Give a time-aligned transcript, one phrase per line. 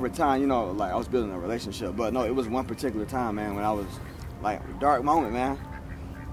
[0.00, 1.94] over time, you know, like I was building a relationship.
[1.94, 3.84] But no, it was one particular time, man, when I was
[4.42, 5.58] like dark moment, man.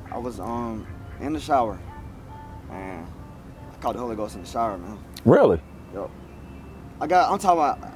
[0.09, 0.87] I was um
[1.19, 1.77] in the shower,
[2.71, 3.05] and
[3.69, 4.97] I caught the Holy Ghost in the shower, man.
[5.25, 5.59] Really?
[5.93, 6.09] Yo,
[7.01, 7.29] I got.
[7.29, 7.91] I'm talking about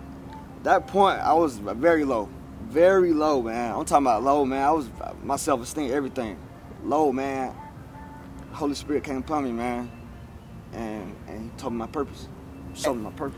[0.63, 1.19] that point.
[1.19, 2.27] I was very low,
[2.63, 3.73] very low, man.
[3.73, 4.63] I'm talking about low, man.
[4.63, 4.89] I was
[5.23, 6.37] my self-esteem, everything,
[6.83, 7.55] low, man.
[8.51, 9.89] Holy Spirit came upon me, man,
[10.73, 12.27] and and He told me my purpose,
[12.75, 13.37] showed me my purpose.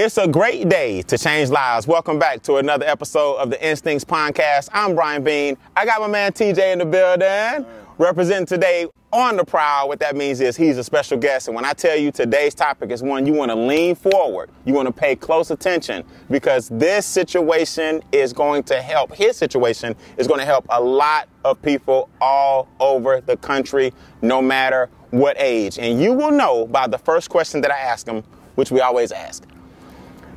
[0.00, 1.88] It's a great day to change lives.
[1.88, 4.68] Welcome back to another episode of the Instincts Podcast.
[4.72, 5.56] I'm Brian Bean.
[5.74, 7.66] I got my man TJ in the building,
[7.98, 9.88] representing today on the prowl.
[9.88, 11.48] What that means is he's a special guest.
[11.48, 14.74] And when I tell you today's topic is one you want to lean forward, you
[14.74, 19.14] want to pay close attention because this situation is going to help.
[19.14, 24.42] His situation is going to help a lot of people all over the country, no
[24.42, 25.78] matter what age.
[25.78, 28.22] And you will know by the first question that I ask him,
[28.56, 29.44] which we always ask.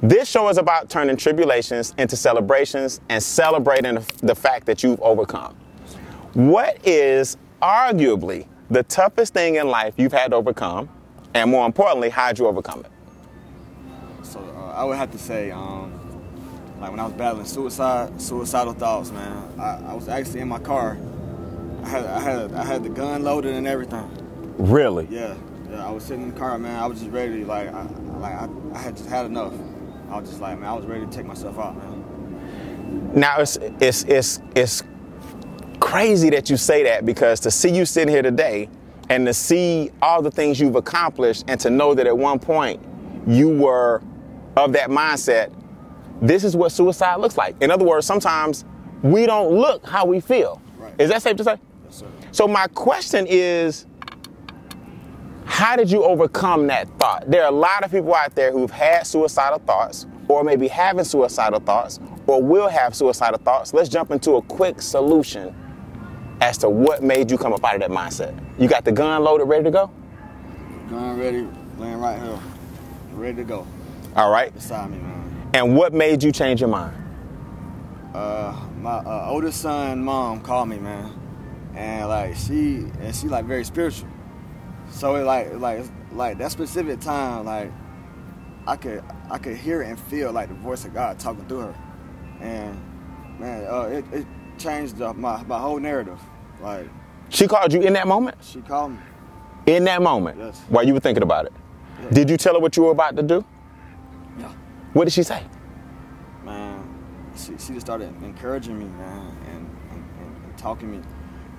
[0.01, 5.55] This show is about turning tribulations into celebrations and celebrating the fact that you've overcome.
[6.33, 10.89] What is arguably the toughest thing in life you've had to overcome?
[11.33, 12.91] And more importantly, how'd you overcome it?
[14.25, 15.91] So uh, I would have to say, um,
[16.79, 19.59] like when I was battling suicide, suicidal thoughts, man.
[19.59, 20.97] I, I was actually in my car.
[21.83, 24.09] I had, I had, I had the gun loaded and everything.
[24.57, 25.07] Really?
[25.09, 25.35] Yeah,
[25.69, 25.87] yeah.
[25.87, 26.81] I was sitting in the car, man.
[26.81, 27.83] I was just ready, like, I,
[28.17, 29.53] like I, I had just had enough.
[30.09, 33.11] I was just like, man, I was ready to take myself out, man.
[33.13, 34.83] Now it's it's it's it's
[35.81, 38.69] crazy that you say that because to see you sitting here today
[39.09, 42.81] and to see all the things you've accomplished and to know that at one point
[43.27, 44.01] you were
[44.55, 45.51] of that mindset,
[46.21, 47.55] this is what suicide looks like.
[47.61, 48.63] In other words, sometimes
[49.01, 50.61] we don't look how we feel.
[50.77, 50.93] Right.
[50.99, 51.57] Is that safe to say?
[51.85, 52.07] Yes, sir.
[52.31, 53.87] So my question is,
[55.45, 57.29] how did you overcome that thought?
[57.29, 61.03] There are a lot of people out there who've had suicidal thoughts, or maybe having
[61.03, 63.73] suicidal thoughts, or will have suicidal thoughts.
[63.73, 65.55] Let's jump into a quick solution
[66.41, 68.35] as to what made you come up out of that mindset.
[68.59, 69.91] You got the gun loaded, ready to go?
[70.89, 71.47] Gun ready,
[71.77, 72.39] laying right here,
[73.13, 73.65] ready to go.
[74.15, 74.51] All right.
[74.53, 75.51] Beside me, man.
[75.53, 76.97] And what made you change your mind?
[78.13, 81.13] Uh, my uh, oldest son, mom called me, man,
[81.75, 84.09] and like she, and she like very spiritual.
[84.89, 87.71] So it like, like, like that specific time, like
[88.67, 91.75] I could, I could hear and feel like the voice of God talking through her,
[92.41, 92.81] and
[93.39, 94.27] man, uh, it, it
[94.57, 96.19] changed the, my my whole narrative.
[96.61, 96.87] Like
[97.29, 98.37] She called you in that moment?
[98.41, 98.97] she called me.
[99.67, 100.37] In that moment?
[100.39, 100.61] Yes.
[100.69, 101.53] While you were thinking about it?
[102.01, 102.09] Yeah.
[102.09, 103.45] Did you tell her what you were about to do?
[104.39, 104.51] Yeah.
[104.93, 105.43] What did she say?
[106.43, 106.83] man,
[107.35, 110.99] she, she just started encouraging me, man, and, and, and, talking me,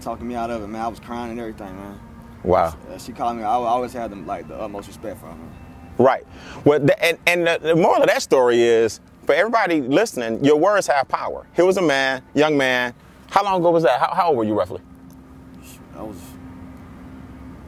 [0.01, 0.83] talking me out of it, man.
[0.83, 2.01] I was crying and everything, man.
[2.43, 2.77] Wow.
[2.91, 3.45] Uh, she called me.
[3.45, 5.35] I, I always had them like the utmost respect for her.
[5.35, 5.55] Man.
[5.99, 6.27] Right.
[6.65, 10.57] Well, the, and, and the, the moral of that story is for everybody listening, your
[10.57, 11.47] words have power.
[11.55, 12.95] Here was a man, young man.
[13.31, 14.01] How long ago was that?
[14.01, 14.81] How, how old were you roughly?
[15.95, 16.17] That was,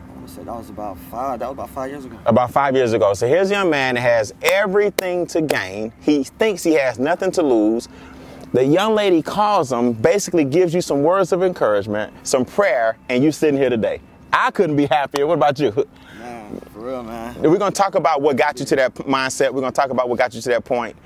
[0.09, 1.41] I want to say that was about five.
[1.41, 2.19] That was about five years ago.
[2.25, 3.13] About five years ago.
[3.15, 5.93] So here's a young man that has everything to gain.
[6.01, 7.89] He thinks he has nothing to lose.
[8.53, 13.23] The young lady calls him, basically gives you some words of encouragement, some prayer, and
[13.23, 14.01] you sitting here today.
[14.33, 15.27] I couldn't be happier.
[15.27, 15.71] What about you?
[16.19, 17.41] Man, for real, man.
[17.43, 19.53] We're gonna talk about what got you to that mindset.
[19.53, 20.97] We're gonna talk about what got you to that point.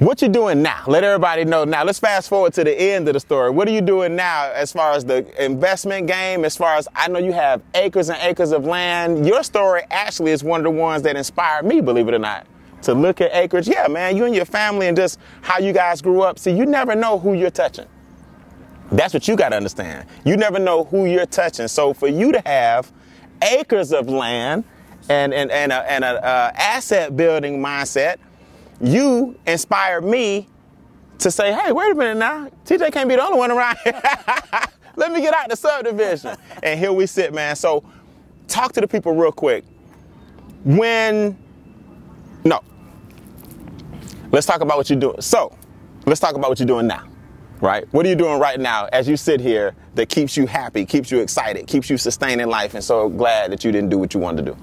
[0.00, 0.82] What you doing now?
[0.86, 1.84] Let everybody know now.
[1.84, 3.50] Let's fast forward to the end of the story.
[3.50, 6.46] What are you doing now as far as the investment game?
[6.46, 9.26] As far as I know, you have acres and acres of land.
[9.26, 12.46] Your story actually is one of the ones that inspired me, believe it or not,
[12.80, 13.68] to look at acreage.
[13.68, 16.38] Yeah, man, you and your family and just how you guys grew up.
[16.38, 17.86] See, you never know who you're touching.
[18.90, 20.08] That's what you got to understand.
[20.24, 21.68] You never know who you're touching.
[21.68, 22.90] So for you to have
[23.42, 24.64] acres of land
[25.10, 28.16] and and and a, and a uh, asset building mindset,
[28.80, 30.48] you inspired me
[31.18, 32.48] to say, "Hey, wait a minute now.
[32.64, 34.00] TJ can't be the only one around here.
[34.96, 37.56] Let me get out the subdivision." and here we sit, man.
[37.56, 37.84] So
[38.48, 39.64] talk to the people real quick.
[40.64, 41.36] When
[42.44, 42.60] no,
[44.30, 45.20] let's talk about what you're doing.
[45.20, 45.56] So
[46.06, 47.06] let's talk about what you're doing now
[47.60, 47.86] right?
[47.92, 51.10] What are you doing right now as you sit here that keeps you happy, keeps
[51.10, 54.20] you excited, keeps you sustaining life, and so glad that you didn't do what you
[54.20, 54.58] wanted to do?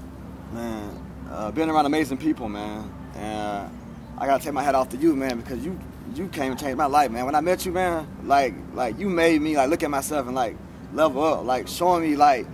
[0.52, 2.92] Man, uh, being around amazing people, man.
[4.18, 5.80] I gotta take my hat off to you, man, because you
[6.16, 7.26] you came and changed my life, man.
[7.26, 10.36] When I met you, man, like like you made me like look at myself and
[10.36, 10.56] like
[10.94, 12.48] level up, like showing me like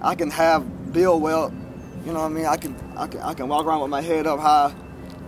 [0.00, 1.52] I can have build wealth.
[2.06, 2.46] You know what I mean?
[2.46, 4.72] I can I can I can walk around with my head up high.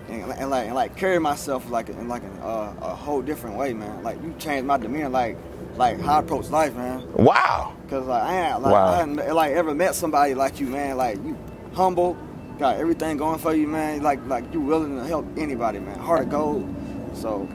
[0.08, 3.72] And, and like and like carry myself like in like uh, a whole different way,
[3.72, 4.02] man.
[4.02, 5.08] Like you changed my demeanor.
[5.08, 5.36] Like
[5.76, 7.10] like how I approach life, man.
[7.14, 7.74] Wow.
[7.88, 8.86] Cause like I ain't like Wow.
[8.86, 10.96] I hadn't like ever met somebody like you, man.
[10.96, 11.36] Like you
[11.72, 12.16] humble,
[12.62, 14.02] got everything going for you, man.
[14.02, 15.98] Like like you willing to help anybody, man.
[15.98, 16.74] Heart of gold.
[17.14, 17.48] So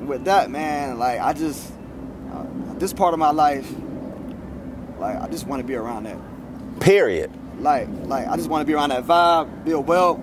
[0.00, 1.72] with that, man, like I just
[2.30, 2.44] uh,
[2.74, 3.68] this part of my life,
[4.98, 6.18] like I just want to be around that.
[6.78, 7.30] Period.
[7.58, 10.20] Like like I just want to be around that vibe, build wealth.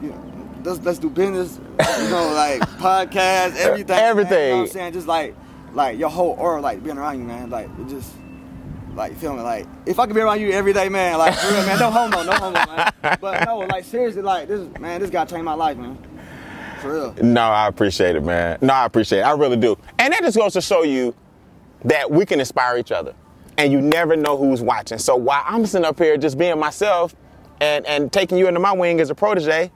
[0.00, 1.58] You know, let's let's do business.
[1.58, 3.58] You know, like podcast, everything.
[3.58, 3.76] man.
[3.78, 4.56] You know Everything.
[4.56, 4.92] what I'm saying?
[4.94, 5.36] Just like
[5.74, 7.50] like your whole aura, like being around you, man.
[7.50, 8.10] Like it just
[8.94, 9.42] like feel me?
[9.42, 11.18] Like if I could be around you every day, man.
[11.18, 11.78] Like for real, man.
[11.78, 12.92] No homo, no homo, man.
[13.20, 15.98] But no, like seriously, like this man, this guy changed my life, man.
[16.80, 17.14] For real.
[17.22, 18.58] No, I appreciate it, man.
[18.60, 19.22] No, I appreciate it.
[19.22, 19.78] I really do.
[19.98, 21.14] And that just goes to show you
[21.84, 23.14] that we can inspire each other.
[23.58, 24.98] And you never know who's watching.
[24.98, 27.14] So while I'm sitting up here just being myself
[27.60, 29.70] and, and taking you under my wing as a protege,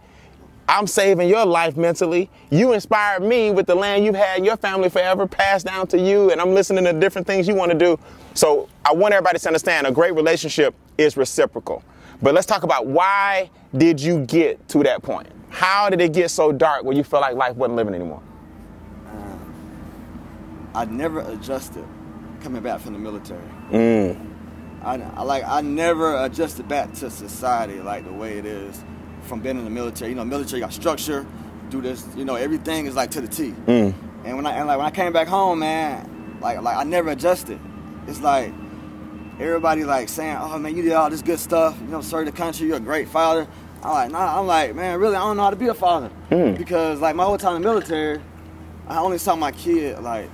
[0.68, 2.28] I'm saving your life mentally.
[2.50, 5.98] You inspired me with the land you've had in your family forever passed down to
[5.98, 7.98] you, and I'm listening to different things you want to do.
[8.34, 11.84] So I want everybody to understand a great relationship is reciprocal.
[12.20, 15.28] But let's talk about why did you get to that point?
[15.50, 18.22] How did it get so dark where you felt like life wasn't living anymore?
[20.74, 21.86] I never adjusted
[22.42, 23.40] coming back from the military.
[23.70, 24.32] Mm.
[24.82, 28.84] I, I like I never adjusted back to society like the way it is
[29.26, 30.10] from being in the military.
[30.10, 31.26] You know, military got structure,
[31.70, 32.06] do this.
[32.16, 33.54] You know, everything is like to the T.
[33.66, 33.94] Mm.
[34.24, 37.10] And when I and like when I came back home, man, like like I never
[37.10, 37.58] adjusted.
[38.06, 38.52] It's like
[39.38, 41.76] everybody like saying, "Oh man, you did all this good stuff.
[41.80, 42.66] You know, serve the country.
[42.66, 43.46] You're a great father."
[43.82, 44.40] I'm like, nah.
[44.40, 46.56] I'm like, man, really, I don't know how to be a father Mm.
[46.58, 48.20] because like my whole time in the military,
[48.88, 50.28] I only saw my kid like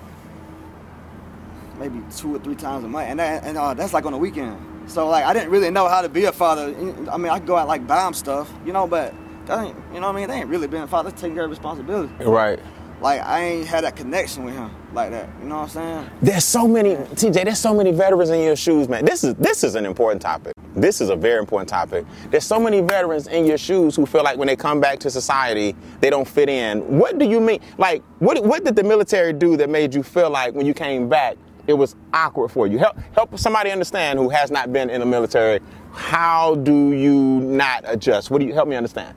[1.79, 4.19] maybe two or three times a month, and that, and uh, that's like on the
[4.19, 4.57] weekend.
[4.93, 6.75] So like I didn't really know how to be a father.
[7.11, 9.15] I mean, I could go out like buy him stuff, you know, but
[9.47, 10.29] that ain't, you know what I mean?
[10.29, 11.09] They ain't really being a father.
[11.09, 12.13] That's taking care of responsibility.
[12.23, 12.61] Right.
[13.01, 15.31] Like I ain't had that connection with him like that.
[15.41, 16.11] You know what I'm saying?
[16.21, 17.45] There's so many TJ.
[17.45, 19.07] There's so many veterans in your shoes, man.
[19.07, 20.53] This is this is an important topic.
[20.77, 22.05] This is a very important topic.
[22.31, 25.11] There's so many veterans in your shoes who feel like when they come back to
[25.11, 26.99] society, they don't fit in.
[26.99, 27.61] What do you mean?
[27.79, 31.09] Like, what what did the military do that made you feel like when you came
[31.09, 32.79] back, it was awkward for you?
[32.79, 35.61] Help help somebody understand who has not been in the military.
[35.93, 38.31] How do you not adjust?
[38.31, 39.15] What do you help me understand?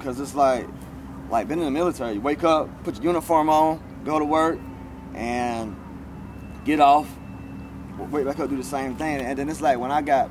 [0.00, 0.66] Cause it's like,
[1.30, 2.14] like being in the military.
[2.14, 4.58] You wake up, put your uniform on, go to work,
[5.14, 5.76] and
[6.64, 7.08] get off.
[8.10, 10.30] Wait back up, do the same thing, and then it's like when I got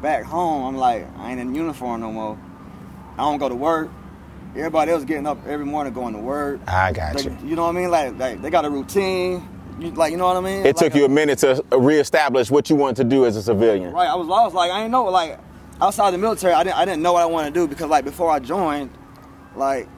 [0.00, 2.38] back home, I'm like, I ain't in uniform no more.
[3.18, 3.90] I don't go to work.
[4.56, 6.60] Everybody else getting up every morning going to work.
[6.66, 7.36] I got you.
[7.44, 7.90] you know what I mean?
[7.90, 9.46] Like, like they got a routine.
[9.80, 10.66] Like, you know what I mean?
[10.66, 13.92] It took you a minute to reestablish what you wanted to do as a civilian.
[13.92, 14.54] Right, I was lost.
[14.54, 15.04] Like I didn't know.
[15.04, 15.38] Like
[15.80, 16.76] outside the military, I didn't.
[16.76, 18.90] I didn't know what I wanted to do because like before I joined,
[19.56, 19.88] like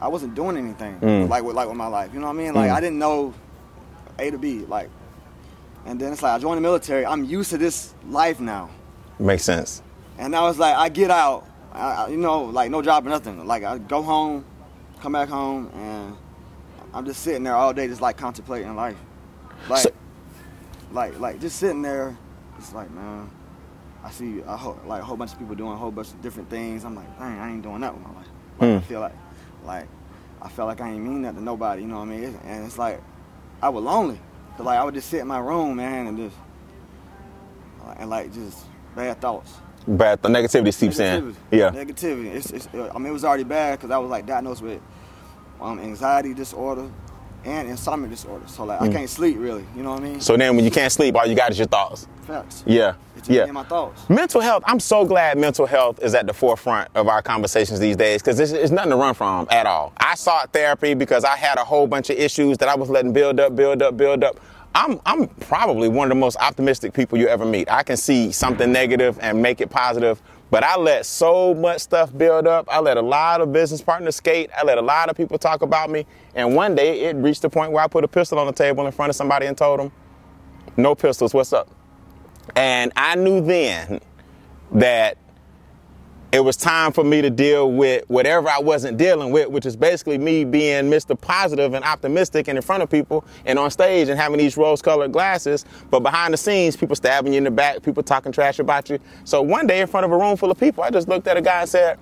[0.00, 0.98] I wasn't doing anything.
[1.00, 1.28] Mm.
[1.28, 2.12] Like with like with my life.
[2.12, 2.54] You know what I mean?
[2.54, 2.74] Like Mm.
[2.74, 3.32] I didn't know
[4.18, 4.60] A to B.
[4.66, 4.90] Like,
[5.86, 7.06] and then it's like I joined the military.
[7.06, 8.70] I'm used to this life now,
[9.18, 9.82] Makes sense.
[10.18, 11.46] and now it's like I get out.
[11.72, 13.46] I, I- you know, like no job or nothing.
[13.46, 14.44] Like I go home,
[15.00, 16.16] come back home, and
[16.94, 18.96] I'm just sitting there all day, just like contemplating life.
[19.68, 19.90] Like, So-
[20.92, 22.16] like, like just sitting there.
[22.58, 23.28] It's like, man,
[24.04, 26.22] I see a whole, like a whole bunch of people doing a whole bunch of
[26.22, 26.84] different things.
[26.84, 28.26] I'm like, dang, I ain't doing that with my life.
[28.60, 28.84] Like, I Hmm.
[28.86, 29.14] feel like,
[29.64, 29.86] like,
[30.40, 31.82] I felt like I ain't mean that to nobody.
[31.82, 32.38] You know what I mean?
[32.44, 33.02] And it's like,
[33.60, 34.20] I was lonely.
[34.56, 36.36] Cause like I would just sit in my room, man, and just,
[37.98, 38.64] and like just
[38.94, 39.52] bad thoughts.
[39.88, 41.34] But the negativity seeps in.
[41.50, 41.70] Yeah.
[41.70, 42.26] Negativity.
[42.26, 44.80] It's, it's, I mean, it was already bad because I was like diagnosed with
[45.60, 46.90] um, anxiety disorder
[47.44, 48.46] and insomnia disorder.
[48.48, 49.64] So like I can't sleep really.
[49.76, 50.16] You know what I mean?
[50.16, 50.22] Mm.
[50.22, 52.08] So then when you can't sleep, all you got is your thoughts.
[52.22, 52.62] Facts.
[52.66, 52.94] Yeah.
[53.16, 53.44] It's Yeah.
[53.52, 54.08] my thoughts.
[54.08, 57.96] Mental health, I'm so glad mental health is at the forefront of our conversations these
[57.96, 59.92] days because it's, it's nothing to run from at all.
[59.98, 63.12] I sought therapy because I had a whole bunch of issues that I was letting
[63.12, 64.40] build up, build up, build up.
[64.74, 67.70] I'm, I'm probably one of the most optimistic people you ever meet.
[67.70, 70.20] I can see something negative and make it positive,
[70.54, 72.68] but I let so much stuff build up.
[72.70, 74.50] I let a lot of business partners skate.
[74.56, 76.06] I let a lot of people talk about me.
[76.36, 78.86] And one day it reached the point where I put a pistol on the table
[78.86, 79.90] in front of somebody and told them,
[80.76, 81.68] no pistols, what's up?
[82.54, 84.00] And I knew then
[84.70, 85.18] that
[86.34, 89.76] it was time for me to deal with whatever I wasn't dealing with, which is
[89.76, 91.18] basically me being Mr.
[91.18, 94.82] Positive and optimistic and in front of people and on stage and having these rose
[94.82, 95.64] colored glasses.
[95.90, 98.98] But behind the scenes, people stabbing you in the back, people talking trash about you.
[99.22, 101.36] So one day in front of a room full of people, I just looked at
[101.36, 102.00] a guy and said,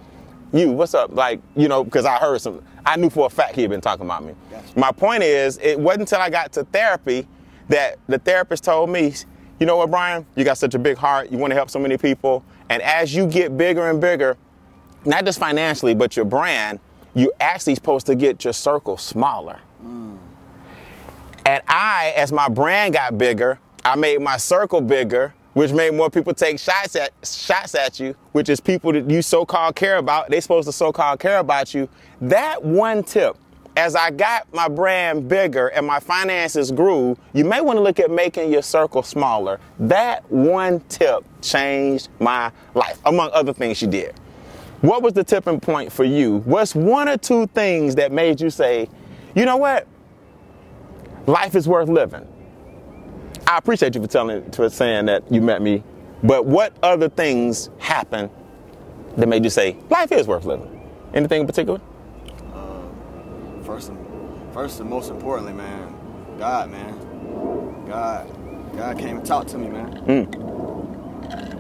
[0.55, 1.15] you, what's up?
[1.15, 3.83] Like, you know, because I heard some, I knew for a fact he had been
[3.83, 4.35] talking about me.
[4.51, 4.79] Gotcha.
[4.79, 7.29] My point is, it wasn't until I got to therapy
[7.69, 9.13] that the therapist told me,
[9.61, 11.79] you know what, Brian, you got such a big heart, you want to help so
[11.79, 12.43] many people.
[12.73, 14.39] And as you get bigger and bigger,
[15.05, 16.81] not just financially, but your brand,
[17.15, 19.61] you're actually supposed to get your circle smaller.
[19.85, 20.17] Mm.
[21.45, 26.09] And I, as my brand got bigger, I made my circle bigger, which made more
[26.09, 30.31] people take shots at shots at you, which is people that you so-called care about.
[30.31, 31.91] They supposed to so-called care about you.
[32.23, 33.37] That one tip,
[33.77, 37.99] as I got my brand bigger and my finances grew, you may want to look
[37.99, 39.61] at making your circle smaller.
[39.79, 44.15] That one tip changed my life, among other things you did.
[44.83, 46.39] What was the tipping point for you?
[46.39, 48.89] What's one or two things that made you say,
[49.35, 49.87] you know what?
[51.27, 52.27] Life is worth living.
[53.47, 55.83] I appreciate you for telling for saying that you met me,
[56.23, 58.31] but what other things happened
[59.17, 60.91] that made you say life is worth living?
[61.15, 61.81] Anything in particular?
[63.65, 65.95] First and first and most importantly, man,
[66.39, 66.95] God, man,
[67.87, 68.29] God,
[68.77, 69.93] God came and talked to me, man.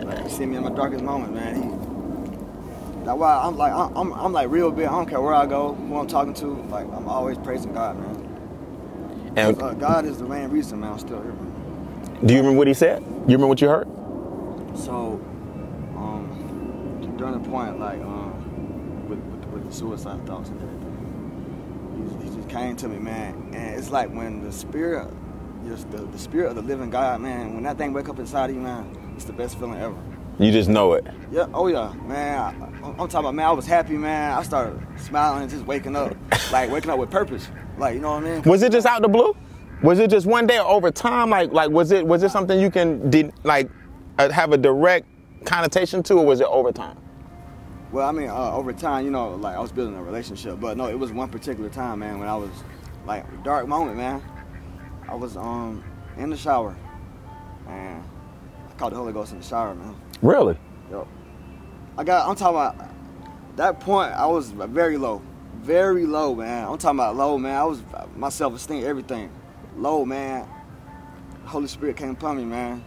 [0.05, 1.55] Like, he see me in my darkest moment, man.
[1.63, 4.87] He, that's why I'm like, I'm, I'm, I'm like real big.
[4.87, 6.47] I don't care where I go, who I'm talking to.
[6.71, 9.33] Like, I'm always praising God, man.
[9.37, 10.93] And Uh, God is the main reason, man.
[10.93, 12.19] I'm still here, man.
[12.27, 12.99] do you remember what he said?
[13.01, 13.89] Do You remember what you heard?
[14.77, 15.21] So,
[15.97, 20.81] um, during the point, like, um, with, with, with the suicide thoughts and everything, he,
[20.81, 20.82] he just
[22.53, 23.51] came to me, man.
[23.55, 25.09] And it's like when the spirit,
[25.67, 28.51] just the, the spirit of the living God, man, when that thing wake up inside
[28.51, 29.97] of you, man, it's the best feeling ever.
[30.39, 31.07] You just know it.
[31.31, 32.39] Yeah, oh yeah, man.
[32.39, 34.33] I, I'm talking about, man, I was happy, man.
[34.33, 36.15] I started smiling and just waking up,
[36.51, 37.49] like waking up with purpose.
[37.79, 38.43] Like, you know what I mean?
[38.43, 39.37] Was it just out the blue?
[39.83, 41.31] Was it just one day or over time?
[41.31, 43.69] Like, like was it was it something you can did like
[44.19, 45.07] uh, have a direct
[45.45, 46.97] connotation to, or was it over time?
[47.93, 50.79] Well, I mean, uh, over time, you know, like I was building a relationship, but
[50.79, 52.51] no, it was one particular time, man, when I was
[53.05, 54.23] like dark moment, man.
[55.07, 55.85] I was um
[56.17, 56.75] in the shower,
[57.69, 58.03] and
[58.71, 59.95] I caught the Holy Ghost in the shower, man.
[60.23, 60.57] Really?
[60.91, 61.07] Yo,
[61.99, 62.27] I got.
[62.27, 62.89] I'm talking about
[63.57, 64.13] that point.
[64.13, 65.21] I was very low,
[65.57, 66.67] very low, man.
[66.67, 67.57] I'm talking about low, man.
[67.57, 67.83] I was
[68.17, 69.31] my self esteem, everything,
[69.77, 70.49] low, man.
[71.45, 72.83] Holy Spirit came upon me, man,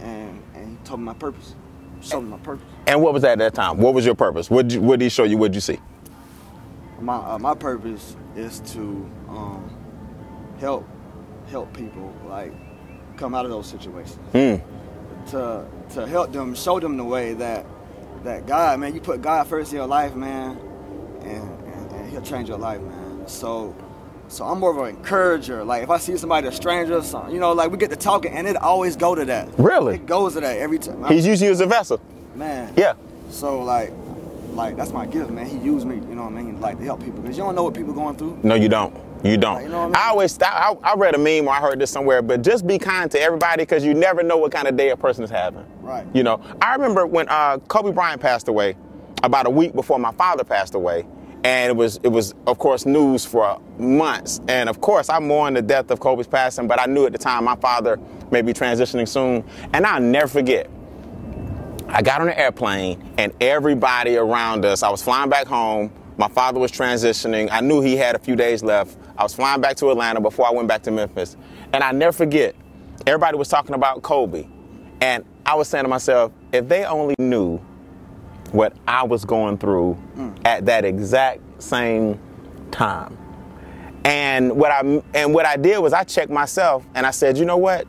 [0.00, 1.54] and and he told me my purpose,
[2.00, 2.66] showed me my purpose.
[2.86, 3.78] And what was that at that time?
[3.78, 4.48] What was your purpose?
[4.48, 5.36] What did what did he show you?
[5.36, 5.78] What did you see?
[7.00, 8.80] my uh, my purpose is to
[9.28, 9.70] um,
[10.58, 10.86] help
[11.48, 12.52] help people like
[13.16, 14.18] come out of those situations.
[14.32, 14.56] Hmm.
[15.30, 17.66] To to help them, show them the way that
[18.24, 20.56] that God, man, you put God first in your life, man,
[21.22, 23.26] and, and, and He'll change your life, man.
[23.26, 23.74] So.
[24.28, 25.62] So I'm more of an encourager.
[25.62, 27.96] Like if I see somebody a stranger, or something, you know, like we get to
[27.96, 29.56] talking, and it always go to that.
[29.56, 29.94] Really?
[29.94, 31.04] It goes to that every time.
[31.04, 32.00] He's using you as a vessel.
[32.36, 32.72] Man.
[32.76, 32.94] Yeah.
[33.30, 33.92] So like,
[34.52, 35.46] like that's my gift, man.
[35.46, 37.54] He used me, you know what I mean, like to help people because you don't
[37.54, 38.38] know what people going through.
[38.42, 38.94] No, you don't.
[39.24, 39.62] You don't.
[39.62, 39.96] You know what I mean?
[39.96, 40.38] I always.
[40.40, 43.20] I, I read a meme or I heard this somewhere, but just be kind to
[43.20, 45.64] everybody because you never know what kind of day a person is having.
[45.80, 46.06] Right.
[46.14, 48.76] You know, I remember when uh, Kobe Bryant passed away,
[49.22, 51.06] about a week before my father passed away,
[51.44, 54.40] and it was it was of course news for months.
[54.48, 57.18] And of course, I mourned the death of Kobe's passing, but I knew at the
[57.18, 57.98] time my father
[58.30, 60.70] may be transitioning soon, and I'll never forget.
[61.96, 65.90] I got on an airplane and everybody around us, I was flying back home.
[66.18, 67.48] My father was transitioning.
[67.50, 68.98] I knew he had a few days left.
[69.16, 71.38] I was flying back to Atlanta before I went back to Memphis.
[71.72, 72.54] And I never forget,
[73.06, 74.46] everybody was talking about Kobe.
[75.00, 77.56] And I was saying to myself, if they only knew
[78.52, 80.38] what I was going through mm.
[80.44, 82.20] at that exact same
[82.72, 83.16] time.
[84.04, 87.46] And what I and what I did was I checked myself and I said, you
[87.46, 87.86] know what?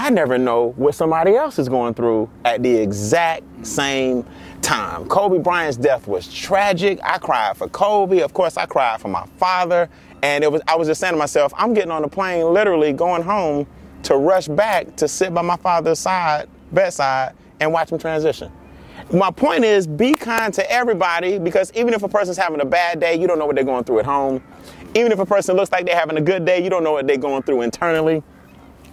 [0.00, 4.24] I never know what somebody else is going through at the exact same
[4.62, 5.08] time.
[5.08, 7.00] Kobe Bryant's death was tragic.
[7.02, 8.20] I cried for Kobe.
[8.20, 9.90] Of course, I cried for my father.
[10.22, 12.92] And it was I was just saying to myself, I'm getting on the plane literally
[12.92, 13.66] going home
[14.04, 18.52] to rush back to sit by my father's side, bedside, and watch him transition.
[19.12, 23.00] My point is be kind to everybody because even if a person's having a bad
[23.00, 24.44] day, you don't know what they're going through at home.
[24.94, 27.08] Even if a person looks like they're having a good day, you don't know what
[27.08, 28.22] they're going through internally.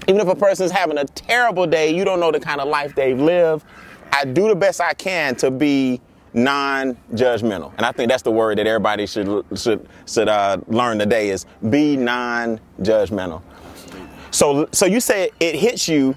[0.07, 2.95] Even if a person's having a terrible day, you don't know the kind of life
[2.95, 3.65] they've lived.
[4.11, 5.99] I do the best I can to be
[6.33, 11.29] non-judgmental, and I think that's the word that everybody should should should uh, learn today
[11.29, 13.41] is be non-judgmental.
[14.31, 16.15] So, so you say it hits you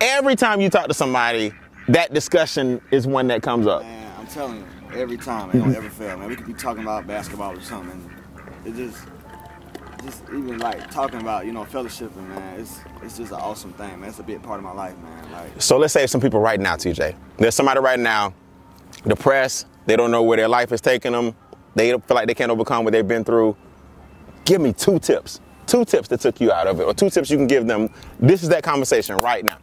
[0.00, 1.52] every time you talk to somebody.
[1.88, 3.82] That discussion is one that comes up.
[3.82, 4.64] Man, I'm telling you,
[5.00, 6.28] every time, it don't ever fail, man.
[6.28, 8.08] We could be talking about basketball or something,
[8.64, 9.06] it just,
[10.02, 12.60] just even like talking about, you know, fellowshipping, man.
[12.60, 14.08] It's, it's just an awesome thing, man.
[14.08, 15.32] It's a big part of my life, man.
[15.32, 17.14] Like, So let's say some people right now, TJ.
[17.38, 18.34] There's somebody right now
[19.06, 19.66] depressed.
[19.86, 21.34] They don't know where their life is taking them.
[21.74, 23.56] They feel like they can't overcome what they've been through.
[24.44, 25.40] Give me two tips.
[25.66, 27.88] Two tips that took you out of it, or two tips you can give them.
[28.18, 29.58] This is that conversation right now.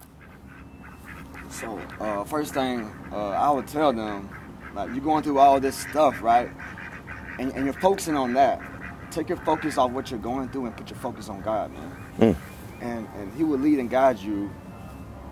[1.49, 4.29] So, uh, first thing, uh, I would tell them,
[4.73, 6.49] like, you're going through all this stuff, right?
[7.39, 8.61] And, and you're focusing on that.
[9.11, 12.35] Take your focus off what you're going through and put your focus on God, man.
[12.81, 14.51] And and He will lead and guide you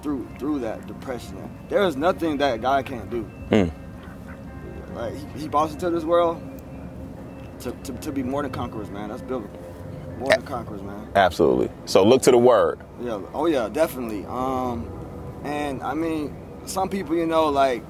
[0.01, 1.49] through through that depression.
[1.69, 3.29] There is nothing that God can't do.
[3.49, 3.71] Mm.
[4.95, 6.41] Like he, he brought us into this world
[7.59, 9.09] to, to, to be more than conquerors, man.
[9.09, 9.59] That's biblical.
[10.17, 11.09] More than conquerors, man.
[11.15, 11.69] Absolutely.
[11.85, 12.79] So look to the word.
[13.01, 13.21] Yeah.
[13.33, 14.25] Oh yeah, definitely.
[14.25, 14.89] Um,
[15.43, 17.83] and I mean, some people, you know, like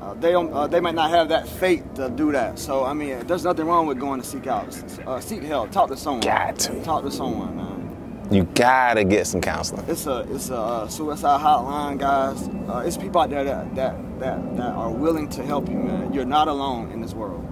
[0.00, 2.58] uh, they don't, uh, they might not have that faith to do that.
[2.58, 4.74] So I mean, there's nothing wrong with going to seek out,
[5.06, 6.20] uh, seek help, talk to someone.
[6.20, 6.82] Got to.
[6.82, 8.28] talk to someone, man.
[8.30, 9.84] You gotta get some counseling.
[9.88, 12.48] It's a it's a uh, suicide hotline, guys.
[12.68, 16.14] Uh, it's people out there that, that that that are willing to help you, man.
[16.14, 17.44] You're not alone in this world.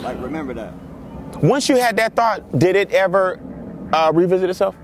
[0.00, 0.72] Like remember that.
[1.42, 3.38] Once you had that thought, did it ever
[3.92, 4.74] uh, revisit itself?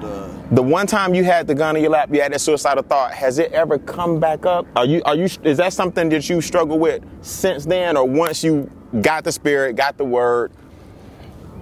[0.00, 3.12] The one time you had the gun in your lap, you had that suicidal thought.
[3.12, 4.66] Has it ever come back up?
[4.76, 8.44] Are you are you is that something that you struggle with since then, or once
[8.44, 10.52] you got the spirit, got the word,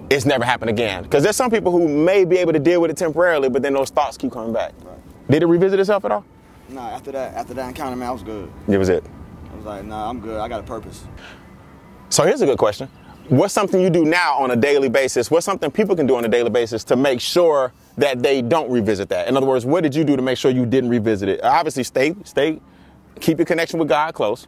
[0.09, 1.03] it's never happened again?
[1.03, 3.73] Because there's some people who may be able to deal with it temporarily, but then
[3.73, 4.73] those thoughts keep coming back.
[4.83, 4.97] Right.
[5.29, 6.25] Did it revisit itself at all?
[6.69, 8.51] nah, after that after that encounter, man, I was good.
[8.67, 9.03] It was it.
[9.51, 10.39] I was like, nah, I'm good.
[10.39, 11.05] I got a purpose.
[12.09, 12.89] So here's a good question.
[13.29, 15.31] What's something you do now on a daily basis?
[15.31, 18.69] What's something people can do on a daily basis to make sure that they don't
[18.69, 19.27] revisit that?
[19.27, 21.43] In other words, what did you do to make sure you didn't revisit it?
[21.43, 22.61] Obviously, stay, stay,
[23.19, 24.45] keep your connection with God close.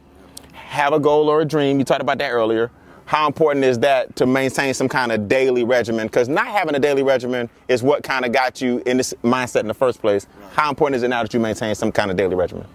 [0.52, 1.80] Have a goal or a dream.
[1.80, 2.70] You talked about that earlier.
[3.06, 6.06] How important is that to maintain some kind of daily regimen?
[6.06, 9.60] Because not having a daily regimen is what kind of got you in this mindset
[9.60, 10.28] in the first place.
[10.52, 12.66] How important is it now that you maintain some kind of daily regimen?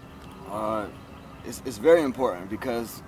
[0.50, 0.86] Uh,
[1.46, 3.02] it's, it's very important because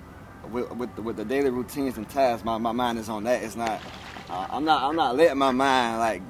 [0.51, 3.43] with, with, the, with the daily routines and tasks, my, my mind is on that.
[3.43, 3.81] It's not.
[4.29, 4.83] Uh, I'm not.
[4.83, 6.21] I'm not letting my mind like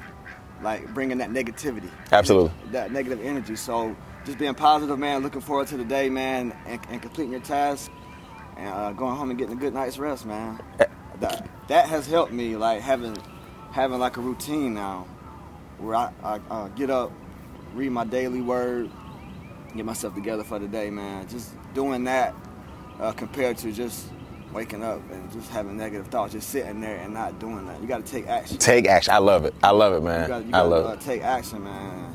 [0.61, 1.89] like bringing that negativity.
[2.11, 2.51] Absolutely.
[2.71, 3.55] That negative energy.
[3.55, 3.95] So
[4.25, 5.23] just being positive, man.
[5.23, 7.91] Looking forward to the day, man, and, and completing your task,
[8.57, 10.59] and uh, going home and getting a good night's rest, man.
[11.19, 13.17] That that has helped me, like having
[13.71, 15.07] having like a routine now,
[15.77, 17.11] where I, I uh, get up,
[17.73, 18.89] read my daily word,
[19.75, 21.27] get myself together for the day, man.
[21.27, 22.35] Just doing that
[22.99, 24.07] uh, compared to just
[24.53, 27.81] waking up and just having negative thoughts, just sitting there and not doing that.
[27.81, 28.57] You got to take action.
[28.57, 29.13] Take action.
[29.13, 29.53] I love it.
[29.61, 30.21] I love it, man.
[30.21, 31.01] You gotta, you I gotta, love uh, it.
[31.01, 32.13] take action, man.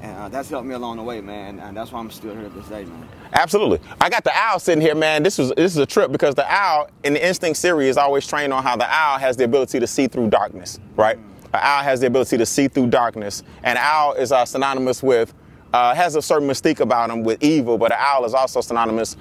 [0.00, 1.58] And uh, that's helped me along the way, man.
[1.58, 3.08] And that's why I'm still here this day, man.
[3.32, 3.80] Absolutely.
[4.00, 5.22] I got the owl sitting here, man.
[5.22, 8.26] This was this is a trip because the owl in the instinct series is always
[8.26, 11.18] trained on how the owl has the ability to see through darkness, right?
[11.52, 15.34] An owl has the ability to see through darkness, and owl is uh, synonymous with
[15.72, 19.16] uh, has a certain mystique about him with evil, but an owl is also synonymous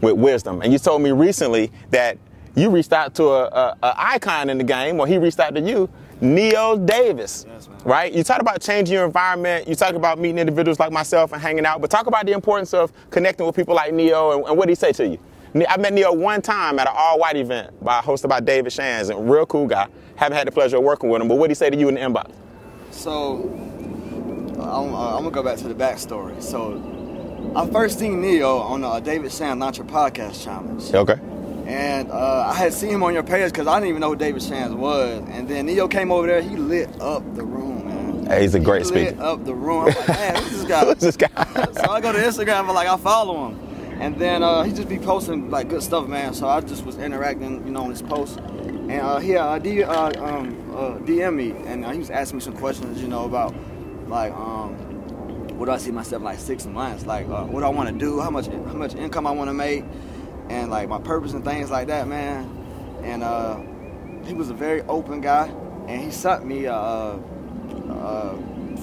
[0.00, 0.62] with wisdom.
[0.62, 2.18] And you told me recently that
[2.54, 5.54] you reached out to a, a, a icon in the game, or he reached out
[5.54, 5.88] to you,
[6.20, 7.78] Neo Davis, Yes, man.
[7.84, 8.12] right?
[8.12, 9.68] You talked about changing your environment.
[9.68, 11.80] You talked about meeting individuals like myself and hanging out.
[11.80, 14.72] But talk about the importance of connecting with people like Neo and, and what did
[14.72, 15.18] he say to you?
[15.68, 19.30] I met Neo one time at an all-white event by hosted by David Shands, and
[19.30, 19.86] real cool guy.
[20.16, 21.88] Haven't had the pleasure of working with him, but what did he say to you
[21.88, 22.32] in the inbox?
[22.90, 23.48] So
[24.60, 26.42] I'm, uh, I'm gonna go back to the backstory.
[26.42, 26.72] So
[27.56, 30.94] I first seen Neo on uh, David Shan Launcher Podcast Challenge.
[30.94, 31.18] Okay.
[31.66, 34.16] And uh, I had seen him on your page because I didn't even know who
[34.16, 35.22] David Shands was.
[35.28, 36.40] And then Neo came over there.
[36.40, 38.26] He lit up the room, man.
[38.26, 39.10] Hey, he's a great he speaker.
[39.10, 39.80] lit up the room.
[39.80, 40.84] I'm like, man, who's this guy?
[40.84, 41.28] Who's this guy?
[41.72, 43.58] so I go to Instagram and like I follow him.
[44.00, 46.32] And then uh, he just be posting like good stuff, man.
[46.34, 48.36] So I just was interacting, you know, on his posts.
[48.36, 52.38] And uh, he uh, D, uh, um, uh, DM me, and uh, he was asking
[52.38, 53.54] me some questions, you know, about
[54.06, 54.97] like um,
[55.58, 58.20] what do I see myself like six months, like uh, what I want to do,
[58.20, 59.84] how much how much income I want to make,
[60.48, 62.48] and like my purpose and things like that, man.
[63.02, 63.58] And uh,
[64.24, 65.48] he was a very open guy,
[65.88, 68.38] and he sent me a, a,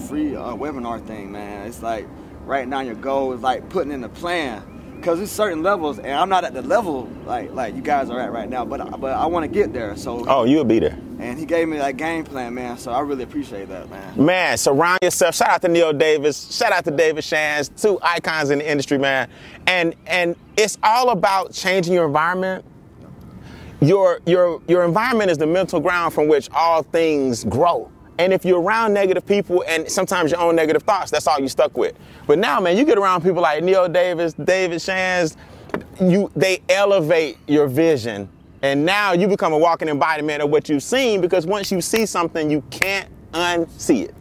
[0.06, 1.66] free uh, webinar thing, man.
[1.66, 2.06] It's like
[2.44, 5.00] writing down your goal is like putting in a plan.
[5.02, 8.20] Cause it's certain levels, and I'm not at the level like like you guys are
[8.20, 9.96] at right now, but but I want to get there.
[9.96, 10.98] So Oh, you'll be there.
[11.18, 12.78] And he gave me that game plan, man.
[12.78, 14.24] So I really appreciate that, man.
[14.24, 15.34] Man, surround yourself.
[15.34, 16.54] Shout out to Neil Davis.
[16.54, 19.28] Shout out to David Shands, two icons in the industry, man.
[19.66, 22.64] And and it's all about changing your environment.
[23.80, 27.90] Your your your environment is the mental ground from which all things grow.
[28.18, 31.48] And if you're around negative people and sometimes your own negative thoughts, that's all you
[31.48, 31.94] stuck with.
[32.26, 35.36] But now, man, you get around people like Neil Davis, David Shands,
[36.00, 38.28] you they elevate your vision.
[38.62, 42.06] And now you become a walking embodiment of what you've seen because once you see
[42.06, 44.14] something, you can't unsee it.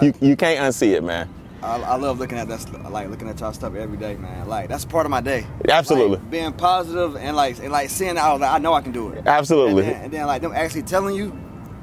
[0.00, 1.28] You, you can't unsee it, man.
[1.62, 4.48] I, I love looking at that, like looking at y'all stuff every day, man.
[4.48, 5.46] Like that's part of my day.
[5.68, 6.16] Absolutely.
[6.16, 8.92] Like, being positive and like and like seeing out, like oh, I know I can
[8.92, 9.26] do it.
[9.26, 9.84] Absolutely.
[9.84, 11.36] And then, and then like them actually telling you,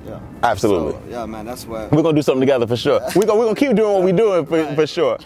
[0.06, 0.20] yeah.
[0.44, 0.94] Absolutely.
[0.94, 1.46] So, yeah, man.
[1.46, 1.92] That's what.
[1.92, 3.00] We're gonna do something together for sure.
[3.16, 4.76] We're gonna, we're gonna keep doing what we're doing for, Right.
[4.76, 5.18] for sure.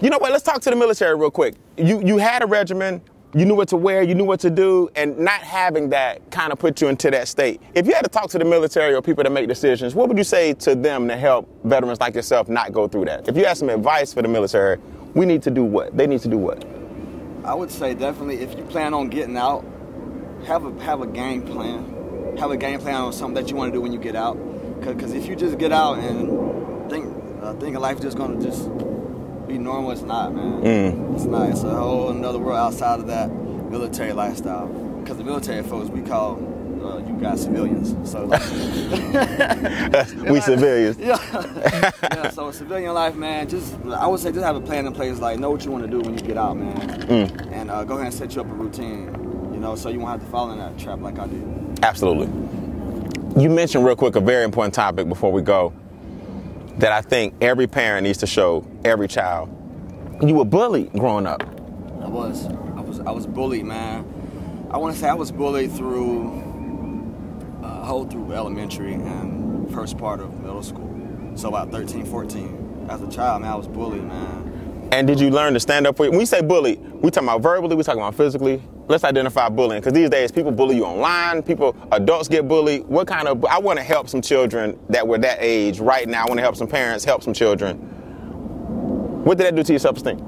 [0.00, 0.32] You know what?
[0.32, 1.54] Let's talk to the military real quick.
[1.76, 3.00] You you had a regimen.
[3.34, 6.52] You knew what to wear, you knew what to do, and not having that kind
[6.52, 7.62] of put you into that state.
[7.74, 10.18] If you had to talk to the military or people that make decisions, what would
[10.18, 13.26] you say to them to help veterans like yourself not go through that?
[13.28, 14.78] If you had some advice for the military,
[15.14, 15.96] we need to do what?
[15.96, 16.64] They need to do what?
[17.44, 19.64] I would say definitely if you plan on getting out,
[20.46, 22.36] have a have a game plan.
[22.38, 24.36] Have a game plan on something that you want to do when you get out.
[24.80, 27.06] Because if you just get out and think
[27.42, 28.68] uh, life just gonna just
[29.52, 30.62] be normal, it's not, man.
[30.62, 31.14] Mm.
[31.14, 31.50] It's not.
[31.50, 34.66] It's a whole another world outside of that military lifestyle.
[34.66, 36.38] Because the military folks we call
[36.82, 38.10] uh, you guys civilians.
[38.10, 38.40] So like,
[40.30, 40.98] we civilians.
[40.98, 41.18] yeah.
[42.02, 42.30] yeah.
[42.30, 43.48] So civilian life, man.
[43.48, 45.18] Just I would say just have a plan in place.
[45.18, 46.76] Like know what you want to do when you get out, man.
[47.02, 47.52] Mm.
[47.52, 49.06] And uh, go ahead and set you up a routine.
[49.52, 51.84] You know, so you won't have to fall in that trap like I did.
[51.84, 52.26] Absolutely.
[53.40, 55.72] You mentioned real quick a very important topic before we go
[56.78, 59.48] that I think every parent needs to show every child.
[60.22, 61.42] You were bullied growing up.
[62.00, 62.46] I was.
[62.46, 63.00] I was.
[63.00, 64.04] I was bullied, man.
[64.70, 66.42] I want to say I was bullied through
[67.62, 70.88] uh, whole through elementary and first part of middle school.
[71.34, 72.86] So about 13, 14.
[72.90, 74.88] As a child, man, I was bullied, man.
[74.92, 76.08] And did you learn to stand up for?
[76.10, 78.62] When we say bully, we talking about verbally, we talking about physically.
[78.88, 81.42] Let's identify bullying because these days people bully you online.
[81.42, 82.84] People, adults get bullied.
[82.84, 83.42] What kind of?
[83.46, 86.24] I want to help some children that were that age right now.
[86.24, 87.91] I want to help some parents, help some children.
[89.24, 90.18] What did that do to your self-esteem?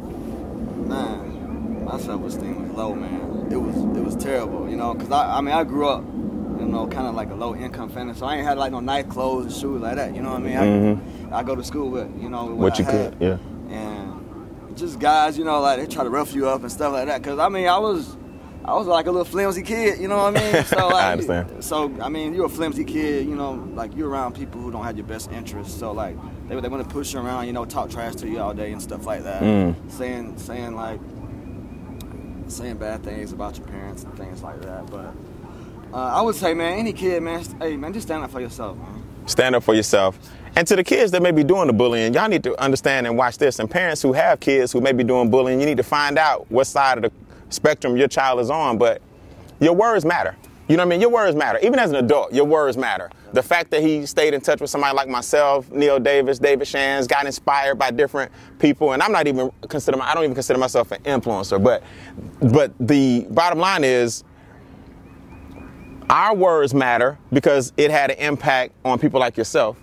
[0.89, 3.49] Man, my self-esteem was low, man.
[3.51, 6.67] It was it was terrible, you know, because I, I mean I grew up, you
[6.67, 9.47] know, kind of like a low-income family, so I ain't had like no nice clothes
[9.47, 10.57] and shoes like that, you know what I mean?
[10.57, 11.33] I, Mhm.
[11.33, 13.19] I go to school with, you know, what, What I you had.
[13.19, 13.39] could, yeah.
[13.77, 17.07] And just guys, you know, like they try to rough you up and stuff like
[17.07, 17.23] that.
[17.23, 18.17] Cause I mean, I was,
[18.65, 20.65] I was like a little flimsy kid, you know what I mean?
[20.67, 21.65] So like, I understand.
[21.65, 24.85] So I mean, you're a flimsy kid, you know, like you're around people who don't
[24.85, 25.79] have your best interests.
[25.79, 26.17] So like,
[26.49, 28.73] they they want to push you around, you know, talk trash to you all day
[28.73, 29.75] and stuff like that, Mm.
[29.91, 31.01] saying saying like,
[32.49, 34.87] saying bad things about your parents and things like that.
[34.91, 35.15] But
[35.93, 38.77] uh, I would say, man, any kid, man, hey man, just stand up for yourself,
[38.77, 39.03] man.
[39.27, 40.19] stand up for yourself.
[40.57, 43.17] And to the kids that may be doing the bullying, y'all need to understand and
[43.19, 43.59] watch this.
[43.59, 46.49] And parents who have kids who may be doing bullying, you need to find out
[46.51, 47.13] what side of the
[47.53, 48.79] spectrum your child is on.
[48.79, 49.03] But
[49.59, 50.37] your words matter.
[50.69, 51.01] You know what I mean?
[51.01, 51.59] Your words matter.
[51.61, 53.11] Even as an adult, your words matter.
[53.35, 57.09] The fact that he stayed in touch with somebody like myself, Neil Davis, David Shands,
[57.09, 60.93] got inspired by different people, and I'm not even consider I don't even consider myself
[60.93, 61.61] an influencer.
[61.61, 61.83] But
[62.41, 64.23] but the bottom line is
[66.09, 69.81] our words matter because it had an impact on people like yourself.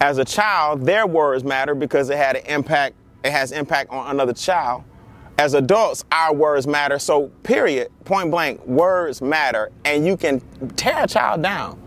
[0.00, 4.08] As a child, their words matter because it had an impact, it has impact on
[4.08, 4.84] another child.
[5.38, 6.98] As adults, our words matter.
[6.98, 10.40] So, period, point blank, words matter, and you can
[10.76, 11.82] tear a child down.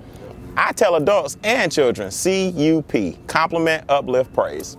[0.58, 4.78] I tell adults and children, C U P, compliment, uplift, praise.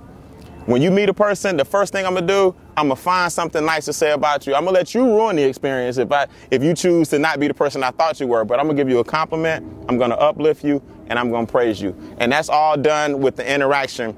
[0.67, 3.65] When you meet a person, the first thing I'm gonna do, I'm gonna find something
[3.65, 4.55] nice to say about you.
[4.55, 7.49] I'm gonna let you ruin the experience if I if you choose to not be
[7.49, 8.45] the person I thought you were.
[8.45, 9.67] But I'm gonna give you a compliment.
[9.89, 11.97] I'm gonna uplift you, and I'm gonna praise you.
[12.19, 14.15] And that's all done with the interaction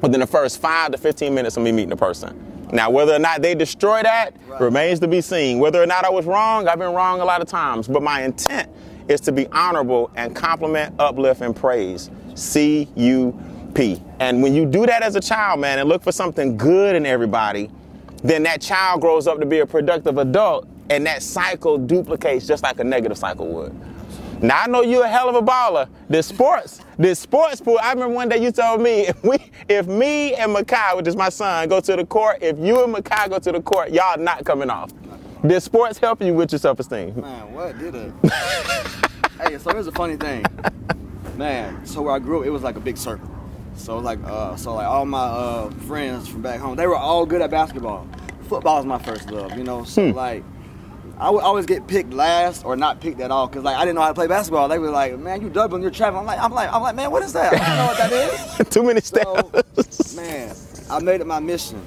[0.00, 2.40] within the first five to 15 minutes of me meeting a person.
[2.72, 4.60] Now, whether or not they destroy that Right.
[4.60, 5.58] remains to be seen.
[5.60, 7.86] Whether or not I was wrong, I've been wrong a lot of times.
[7.86, 8.68] But my intent
[9.08, 12.10] is to be honorable and compliment, uplift, and praise.
[12.34, 13.38] C U
[13.74, 14.02] P.
[14.20, 17.06] And when you do that as a child, man, and look for something good in
[17.06, 17.70] everybody,
[18.22, 22.62] then that child grows up to be a productive adult, and that cycle duplicates just
[22.62, 23.74] like a negative cycle would.
[24.42, 25.88] Now I know you're a hell of a baller.
[26.08, 27.78] This sports, this sports pool.
[27.82, 29.36] I remember one day you told me if we,
[29.68, 32.94] if me and Makai, which is my son, go to the court, if you and
[32.94, 34.90] Makai go to the court, y'all not coming off.
[35.46, 37.20] Did sports help you with your self-esteem?
[37.20, 38.12] Man, what did it?
[39.40, 40.44] hey, so here's a funny thing.
[41.36, 43.28] Man, so where I grew up, it was like a big circle.
[43.76, 47.26] So like, uh, so like all my uh, friends from back home, they were all
[47.26, 48.08] good at basketball.
[48.48, 49.84] Football is my first love, you know.
[49.84, 50.42] So like,
[51.18, 53.96] I would always get picked last or not picked at all because like I didn't
[53.96, 54.68] know how to play basketball.
[54.68, 57.10] They were like, "Man, you doubling, you're traveling." I'm like, I'm like, I'm like, man,
[57.10, 57.52] what is that?
[57.52, 58.68] I don't know what that is.
[58.70, 60.16] Too many So, steps.
[60.16, 60.54] man,
[60.90, 61.82] I made it my mission.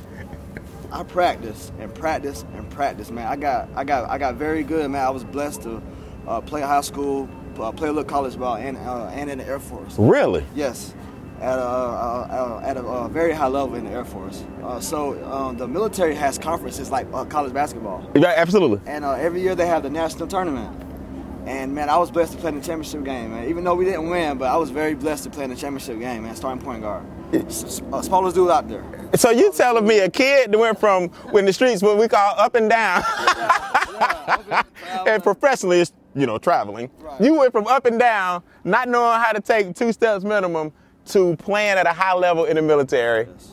[0.91, 3.27] I practice and practice and practice, man.
[3.27, 5.03] I got, I got, I got very good, man.
[5.05, 5.81] I was blessed to
[6.27, 7.27] uh, play high school,
[7.59, 9.95] uh, play a little college ball, and uh, and in the Air Force.
[9.97, 10.45] really?
[10.55, 10.93] Yes,
[11.41, 14.43] at a, uh, uh, at a uh, very high level in the Air Force.
[14.63, 18.79] Uh, so um, the military has conferences like uh, college basketball, Yeah, absolutely.
[18.85, 20.83] and uh, every year they have the national tournament.
[21.45, 23.47] And man, I was blessed to play in the championship game, man.
[23.49, 25.97] Even though we didn't win, but I was very blessed to play in the championship
[25.99, 26.35] game, man.
[26.35, 28.83] Starting point guard, S- smallest dude out there.
[29.15, 32.33] So you telling me a kid that went from when the streets what we call
[32.37, 33.03] up and down,
[33.99, 34.63] Yeah,
[34.99, 35.13] okay.
[35.13, 36.89] and professionally it's you know traveling.
[36.99, 37.21] Right.
[37.21, 40.71] You went from up and down, not knowing how to take two steps minimum,
[41.07, 43.51] to playing at a high level in the military Yes,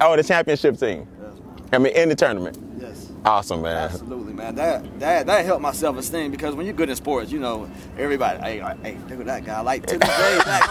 [0.00, 1.06] or the championship team.
[1.20, 1.32] yes.
[1.72, 2.58] I mean, in the tournament.
[2.78, 3.03] Yes.
[3.24, 3.76] Awesome, man.
[3.76, 4.54] Absolutely, man.
[4.54, 7.70] That that that helped my self esteem because when you're good in sports, you know,
[7.96, 9.60] everybody, hey, like, hey, look at that guy.
[9.62, 10.70] Like to this day, back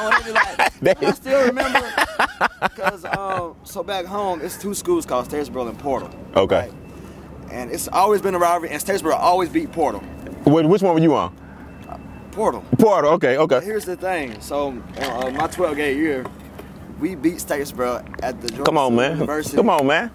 [0.81, 1.91] like, I still remember
[2.61, 6.11] because um, so back home, it's two schools called Statesboro and Portal.
[6.35, 6.71] Okay.
[7.51, 10.01] And it's always been a rivalry, and Statesboro always beat Portal.
[10.45, 11.35] Wh- Which one were you on?
[12.31, 12.63] Portal.
[12.79, 13.11] Portal.
[13.13, 13.61] Okay, okay.
[13.63, 14.39] Here's the thing.
[14.41, 16.25] So, uh, my 12th grade year,
[16.99, 19.11] we beat Statesboro at the Georgia Come on, man.
[19.13, 19.55] University.
[19.55, 20.11] Come on, man.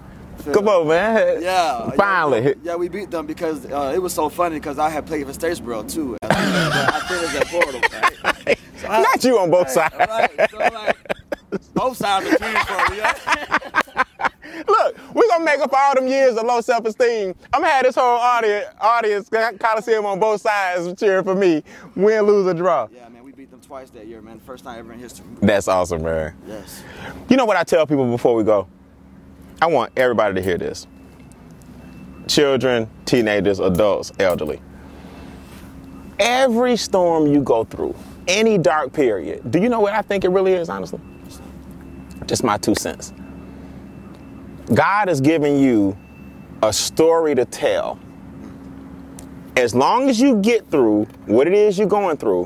[0.53, 1.43] Come on, man.
[1.43, 1.91] Yeah.
[1.91, 2.43] Finally.
[2.43, 5.27] Yeah, yeah, we beat them because uh, it was so funny because I had played
[5.27, 6.17] for Statesboro too.
[6.23, 7.81] I finished at Portal.
[8.47, 8.59] Right?
[8.81, 9.95] So I- Not you on both sides.
[9.99, 10.51] Right.
[10.51, 10.97] So like,
[11.75, 12.99] both sides are teams for me.
[12.99, 14.03] Yeah?
[14.67, 17.35] Look, we're gonna make up all them years of low self-esteem.
[17.53, 19.29] I'm gonna have this whole audience, audience
[19.61, 21.63] Coliseum on both sides cheering for me,
[21.95, 22.89] win, lose, or draw.
[22.93, 24.41] yeah, man, we beat them twice that year, man.
[24.41, 25.27] First time ever in history.
[25.43, 26.35] That's awesome, man.
[26.47, 26.83] Yes.
[27.29, 28.67] You know what I tell people before we go?
[29.61, 30.87] I want everybody to hear this.
[32.29, 34.61] Children, teenagers, adults, elderly.
[36.19, 37.95] Every storm you go through,
[38.27, 41.01] any dark period, do you know what I think it really is, honestly?
[42.27, 43.13] Just my two cents.
[44.75, 45.97] God has given you
[46.63, 47.99] a story to tell.
[49.57, 52.45] As long as you get through what it is you're going through,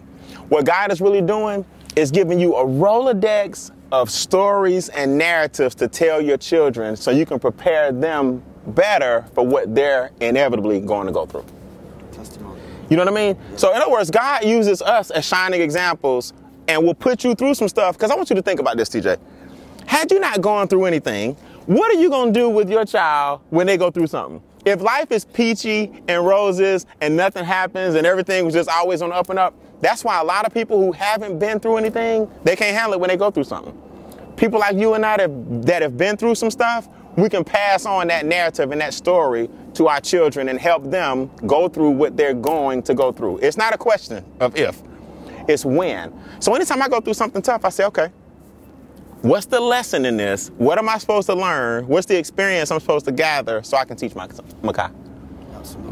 [0.49, 1.65] what God is really doing
[1.97, 7.27] is giving you a Rolodex of stories and narratives to tell your children so you
[7.27, 11.45] can prepare them better for what they're inevitably going to go through.
[12.11, 12.59] Testimony.
[12.89, 13.39] You know what I mean?
[13.57, 16.33] So, in other words, God uses us as shining examples
[16.69, 17.99] and will put you through some stuff.
[17.99, 19.19] Because I want you to think about this, TJ.
[19.87, 21.35] Had you not gone through anything,
[21.67, 24.43] what are you going to do with your child when they go through something?
[24.65, 29.13] If life is peachy and roses and nothing happens and everything was just always on
[29.13, 32.55] up and up, that's why a lot of people who haven't been through anything, they
[32.55, 33.77] can't handle it when they go through something.
[34.37, 37.85] People like you and I that, that have been through some stuff, we can pass
[37.85, 42.17] on that narrative and that story to our children and help them go through what
[42.17, 43.39] they're going to go through.
[43.39, 44.81] It's not a question of if,
[45.49, 46.15] it's when.
[46.41, 48.09] So anytime I go through something tough, I say, okay,
[49.23, 50.53] what's the lesson in this?
[50.59, 51.89] What am I supposed to learn?
[51.89, 54.95] What's the experience I'm supposed to gather so I can teach my Makai?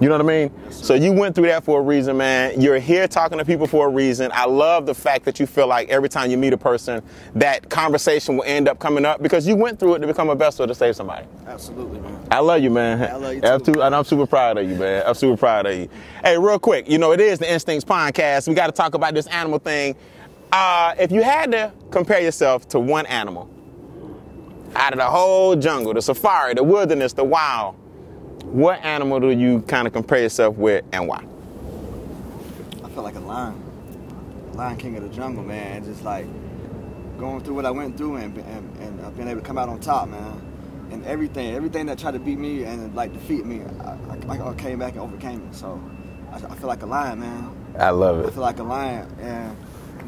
[0.01, 0.73] You know what I mean?
[0.73, 2.59] so you went through that for a reason, man.
[2.59, 4.31] You're here talking to people for a reason.
[4.33, 7.03] I love the fact that you feel like every time you meet a person,
[7.35, 10.35] that conversation will end up coming up because you went through it to become a
[10.35, 11.27] vessel to save somebody.
[11.47, 12.27] Absolutely, man.
[12.31, 13.03] I love you, man.
[13.03, 15.03] I love you too- and I'm super proud of you, man.
[15.07, 15.89] I'm super proud of you.
[16.25, 18.49] Hey, real quick, you know, it is the Instincts podcast.
[18.49, 19.97] We got to talk about this animal thing.
[20.51, 23.51] Uh, if you had to compare yourself to one animal
[24.77, 27.77] out of the whole jungle, the safari, the wilderness, the wild,
[28.53, 31.25] what animal do you kind of compare yourself with and why?
[32.85, 33.63] I feel like a lion,
[34.55, 35.85] lion king of the jungle, man.
[35.85, 36.27] Just like
[37.19, 39.69] going through what I went through and and, and uh, being able to come out
[39.69, 40.47] on top, man.
[40.91, 44.55] And everything, everything that tried to beat me and like defeat me, I, I, I
[44.55, 45.55] came back and overcame it.
[45.55, 45.81] So
[46.33, 47.55] I, I feel like a lion, man.
[47.79, 48.27] I love it.
[48.27, 49.09] I feel like a lion.
[49.21, 49.57] And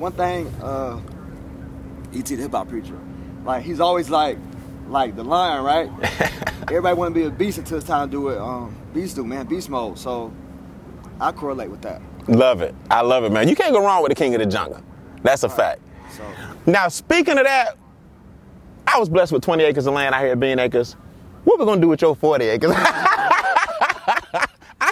[0.00, 1.00] one thing, uh,
[2.12, 2.34] E.T.
[2.34, 2.98] the hip hop preacher,
[3.44, 4.38] like he's always like,
[4.88, 5.90] like the lion, right?
[6.62, 8.38] Everybody want to be a beast until it's time to do it.
[8.38, 9.98] Um, beast do, man, beast mode.
[9.98, 10.32] So
[11.20, 12.00] I correlate with that.
[12.28, 12.74] Love it.
[12.90, 13.48] I love it, man.
[13.48, 14.80] You can't go wrong with the king of the jungle.
[15.22, 15.80] That's a fact.
[16.16, 16.22] So
[16.66, 17.76] Now, speaking of that,
[18.86, 20.96] I was blessed with 20 acres of land out here at Bean Acres.
[21.44, 22.72] What we gonna do with your 40 acres?
[22.76, 24.42] I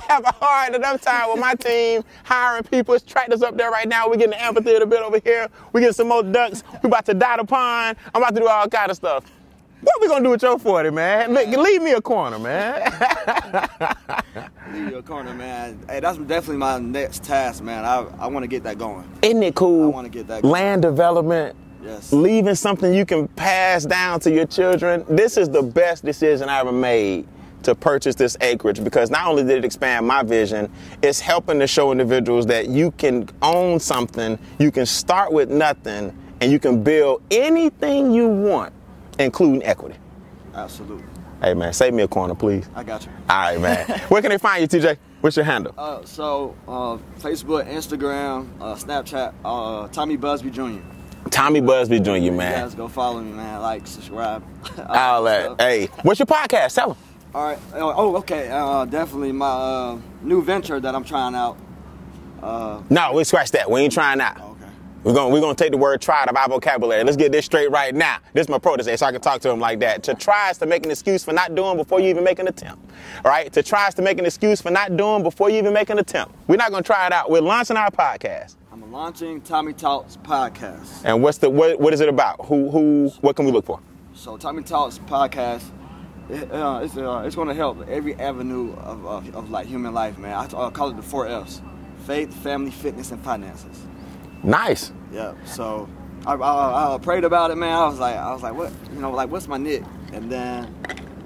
[0.08, 2.94] have a hard enough time with my team hiring people.
[2.94, 4.08] It's tractors up there right now.
[4.08, 5.48] We're getting the amphitheater built over here.
[5.72, 6.62] We getting some more ducks.
[6.82, 7.96] We about to dye the pond.
[8.14, 9.24] I'm about to do all kind of stuff.
[9.82, 11.32] What we gonna do with your 40, man?
[11.32, 12.82] Make- Leave me a corner, man.
[14.72, 15.78] leave your corner, man.
[15.88, 17.84] Hey, that's definitely my next task, man.
[17.84, 19.04] I I want to get that going.
[19.22, 19.84] Isn't it cool?
[19.84, 20.52] I wanna get that going.
[20.52, 21.56] Land development.
[21.82, 22.12] Yes.
[22.12, 25.02] leaving something you can pass down to your children.
[25.08, 27.26] This is the best decision I ever made
[27.62, 30.70] to purchase this acreage because not only did it expand my vision,
[31.02, 36.14] it's helping to show individuals that you can own something, you can start with nothing,
[36.42, 38.74] and you can build anything you want,
[39.24, 39.96] including equity.
[40.54, 41.04] Absolutely.
[41.42, 42.68] Hey man, save me a corner, please.
[42.74, 43.12] I got you.
[43.28, 43.86] All right, man.
[44.08, 44.98] Where can they find you, TJ?
[45.22, 45.74] What's your handle?
[45.76, 50.78] Uh, so uh, Facebook, Instagram, uh, Snapchat, uh, Tommy Busby Jr.
[51.30, 52.52] Tommy Busby Jr., You man.
[52.62, 53.60] guys go follow me, man.
[53.60, 54.42] Like, subscribe.
[54.88, 55.60] All that.
[55.60, 56.74] Hey, what's your podcast?
[56.74, 56.96] Tell them.
[57.34, 57.58] All right.
[57.74, 58.48] Oh, oh, okay.
[58.50, 61.56] Uh, definitely my uh, new venture that I'm trying out.
[62.42, 63.70] Uh, No, we scratch that.
[63.70, 64.49] We ain't trying out.
[65.02, 67.02] We're gonna we're gonna take the word try out of our vocabulary.
[67.04, 68.18] Let's get this straight right now.
[68.34, 70.02] This is my protege, so I can talk to him like that.
[70.02, 72.48] To try is to make an excuse for not doing before you even make an
[72.48, 72.84] attempt.
[73.24, 73.50] All right?
[73.50, 75.98] To try is to make an excuse for not doing before you even make an
[75.98, 76.34] attempt.
[76.48, 77.30] We're not gonna try it out.
[77.30, 78.56] We're launching our podcast.
[78.70, 81.02] I'm launching Tommy Talks podcast.
[81.04, 82.44] And what's the what what is it about?
[82.44, 83.80] Who who what can we look for?
[84.12, 85.62] So Tommy Talks podcast
[86.28, 90.18] it, uh, it's uh, it's gonna help every avenue of, of, of like human life,
[90.18, 90.34] man.
[90.34, 91.62] I uh, call it the four F's:
[92.04, 93.86] faith, family, fitness, and finances.
[94.42, 94.92] Nice.
[95.12, 95.34] Yeah.
[95.44, 95.88] So
[96.26, 97.72] I, I, I prayed about it, man.
[97.72, 99.82] I was like, I was like, what, you know, like what's my nick?
[100.12, 100.74] And then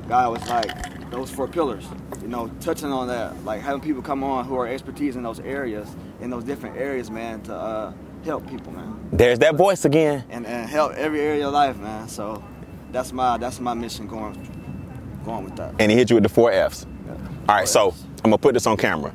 [0.09, 1.87] God was like, those four pillars.
[2.23, 5.41] You know, touching on that, like having people come on who are expertise in those
[5.41, 5.89] areas,
[6.21, 7.93] in those different areas, man, to uh,
[8.25, 10.25] help people, man, There's that voice again.
[10.31, 12.09] and and help every area of life, man.
[12.09, 12.43] So
[12.93, 14.35] that's my that's my mission going
[15.25, 15.75] going with that.
[15.79, 16.87] And he hit you with the four F's.
[17.07, 17.13] Yeah.
[17.49, 19.13] All right, so I'm gonna put this on camera.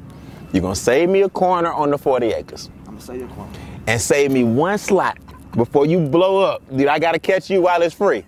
[0.54, 3.52] You're gonna save me a corner on the 40 acres I'm gonna say your corner.
[3.90, 5.18] And save me one slot
[5.56, 6.62] before you blow up.
[6.70, 8.24] Dude, I gotta catch you while it's free.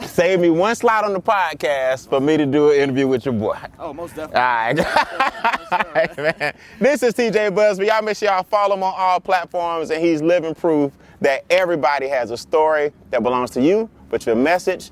[0.00, 3.34] Save me one slot on the podcast for me to do an interview with your
[3.34, 3.58] boy.
[3.78, 4.40] Oh, most definitely.
[4.40, 4.78] right.
[5.72, 6.54] All right, man.
[6.80, 7.86] This is TJ Busby.
[7.86, 12.08] Y'all make sure y'all follow him on all platforms, and he's living proof that everybody
[12.08, 14.90] has a story that belongs to you, but your message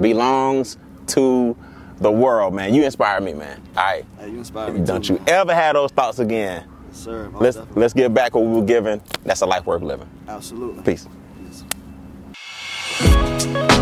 [0.00, 0.78] belongs
[1.08, 1.56] to
[1.96, 2.72] the world, man.
[2.72, 3.60] You inspire me, man.
[3.76, 4.04] All right.
[4.18, 4.84] Hey, you inspire me.
[4.84, 5.28] Don't too, you man.
[5.28, 6.64] ever have those thoughts again.
[6.88, 7.28] Yes, sir.
[7.30, 7.80] Most let's definitely.
[7.80, 9.00] let's give back what we were given.
[9.24, 10.08] That's a life worth living.
[10.26, 10.82] Absolutely.
[10.82, 11.06] Peace.
[13.00, 13.74] Yes.